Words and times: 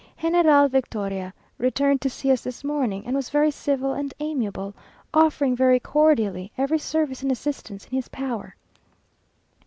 General 0.19 0.67
Victoria 0.67 1.31
returned 1.59 2.01
to 2.01 2.09
see 2.09 2.31
us 2.31 2.41
this 2.43 2.63
morning, 2.63 3.05
and 3.05 3.15
was 3.15 3.29
very 3.29 3.51
civil 3.51 3.93
and 3.93 4.15
amiable, 4.19 4.73
offering 5.13 5.55
very 5.55 5.79
cordially 5.79 6.51
every 6.57 6.79
service 6.79 7.21
and 7.21 7.31
assistance 7.31 7.85
in 7.85 7.91
his 7.91 8.07
power. 8.07 8.55